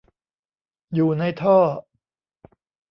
[0.93, 1.57] อยู่ในท่อ